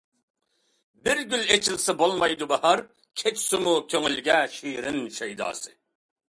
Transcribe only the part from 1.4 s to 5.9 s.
ئېچىلسا بولمايدۇ باھار، كەچسىمۇ كۆڭۈلگە شېرىن شەيداسى.